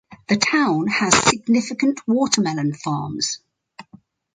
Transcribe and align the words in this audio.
The 0.29 0.35
town 0.37 0.87
has 0.87 1.13
significant 1.29 2.01
watermelon 2.07 2.73
farms. 2.73 3.37